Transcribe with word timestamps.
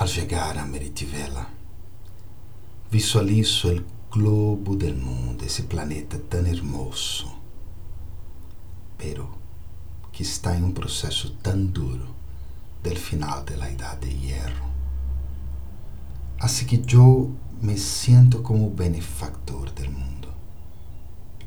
Al 0.00 0.08
llegar 0.08 0.56
a 0.56 0.64
Meritivela, 0.64 1.46
visualizo 2.90 3.70
el 3.70 3.84
globo 4.10 4.74
del 4.74 4.96
mundo, 4.96 5.44
esse 5.44 5.64
planeta 5.64 6.18
tão 6.18 6.46
hermoso, 6.46 7.30
pero 8.96 9.28
que 10.10 10.22
está 10.22 10.56
em 10.56 10.64
um 10.64 10.72
processo 10.72 11.36
tão 11.42 11.66
duro 11.66 12.14
del 12.82 12.96
final 12.96 13.44
de 13.44 13.56
la 13.56 13.70
edad 13.70 13.98
de 13.98 14.08
hierro. 14.08 14.70
Así 16.38 16.64
que 16.64 16.78
yo 16.78 17.28
me 17.60 17.76
siento 17.76 18.42
como 18.42 18.70
benefactor 18.70 19.70
del 19.74 19.90
mundo, 19.90 20.32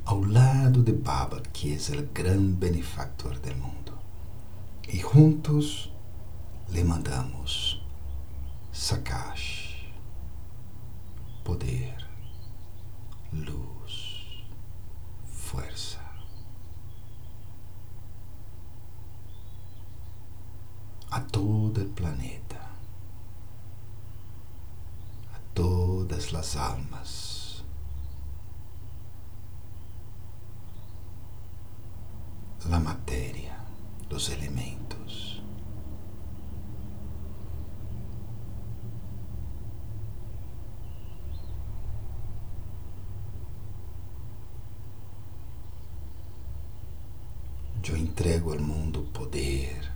ao 0.06 0.24
lado 0.24 0.84
de 0.84 0.92
Baba, 0.92 1.42
que 1.52 1.74
es 1.74 1.90
el 1.90 2.08
gran 2.14 2.60
benefactor 2.60 3.42
del 3.42 3.56
mundo. 3.56 3.98
Y 4.88 5.00
juntos 5.00 5.90
le 6.72 6.84
mandamos 6.84 7.73
Sakash, 8.84 9.78
poder, 11.46 12.06
luz, 13.32 14.44
fuerza. 15.26 16.02
A 21.12 21.26
todo 21.28 21.80
el 21.80 21.88
planeta, 21.88 22.60
a 25.34 25.40
todas 25.54 26.34
las 26.34 26.58
almas, 26.58 27.64
la 32.70 32.80
materia, 32.82 33.60
los 34.10 34.30
elementos. 34.30 35.33
Eu 47.86 47.98
entrego 47.98 48.54
ao 48.54 48.60
mundo 48.60 49.04
poder 49.14 49.92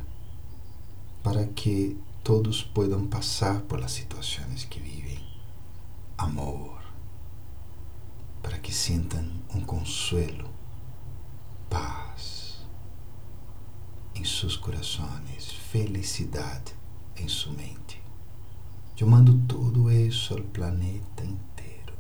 para 1.23 1.47
que 1.47 1.97
todos 2.21 2.61
puedan 2.61 3.07
passar 3.07 3.61
por 3.61 3.80
las 3.80 3.93
situações 3.93 4.66
que 4.66 4.80
vivem. 4.80 5.17
Amor, 6.17 6.81
para 8.43 8.59
que 8.59 8.73
sintam 8.73 9.25
um 9.55 9.61
consuelo, 9.61 10.49
paz 11.69 12.59
em 14.13 14.23
seus 14.25 14.58
corações, 14.58 15.52
felicidade 15.71 16.75
em 17.15 17.27
sua 17.27 17.53
mente. 17.53 18.02
Eu 18.99 19.08
mando 19.08 19.38
tudo 19.47 19.89
isso 19.89 20.33
ao 20.33 20.43
planeta 20.43 21.23
inteiro, 21.23 21.93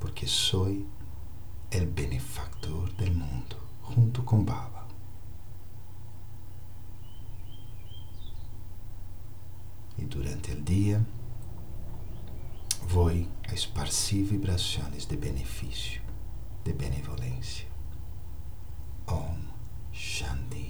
porque 0.00 0.26
sou 0.26 0.68
o 0.68 1.86
benefactor 1.86 2.90
do 2.94 3.12
mundo, 3.12 3.61
junto 3.94 4.22
com 4.22 4.42
Baba. 4.42 4.86
E 9.98 10.04
durante 10.04 10.52
o 10.52 10.62
dia 10.62 11.04
vou 12.82 13.08
a 13.08 13.54
esparcir 13.54 14.24
vibrações 14.24 15.06
de 15.06 15.16
benefício, 15.16 16.02
de 16.64 16.72
benevolência. 16.72 17.66
Om 19.06 19.36
Shanti. 19.92 20.61